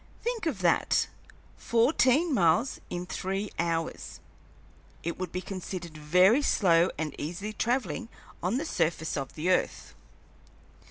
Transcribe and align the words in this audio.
Think 0.23 0.47
of 0.47 0.61
that 0.63 1.05
fourteen 1.57 2.33
miles 2.33 2.81
in 2.89 3.05
three 3.05 3.51
hours! 3.59 4.19
It 5.03 5.19
would 5.19 5.31
be 5.31 5.41
considered 5.43 5.95
very 5.95 6.41
slow 6.41 6.89
and 6.97 7.13
easy 7.19 7.53
travelling 7.53 8.09
on 8.41 8.57
the 8.57 8.65
surface 8.65 9.15
of 9.15 9.33
the 9.35 9.51
earth. 9.51 9.93